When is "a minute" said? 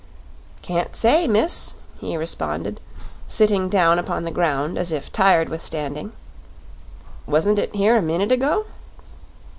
7.97-8.31